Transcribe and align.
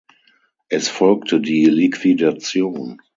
Es 0.69 0.89
folgte 0.89 1.39
die 1.39 1.65
Liquidation. 1.65 2.99